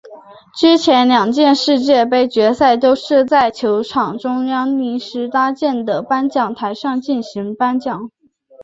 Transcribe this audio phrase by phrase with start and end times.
[0.55, 8.09] 之前两届世界杯决赛都是在球场中央临时搭建的颁奖台上进行颁奖。